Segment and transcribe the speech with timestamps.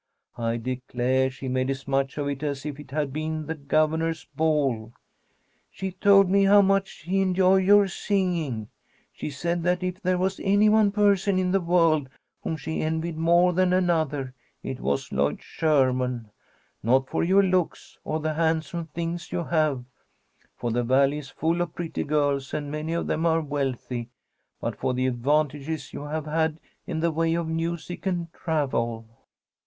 [0.39, 4.25] I declare she made as much of it as if it had been the governor's
[4.35, 4.93] ball.
[5.69, 8.69] She told me how much she enjoyed your singing.
[9.13, 12.09] She said that, if there was any one person in the world
[12.41, 14.33] whom she envied more than another,
[14.63, 16.31] it was Lloyd Sherman.
[16.81, 19.85] Not for your looks or the handsome things you have
[20.57, 24.09] (for the Valley is full of pretty girls, and many of them are wealthy),
[24.59, 29.05] but for the advantages you have had in the way of music and travel.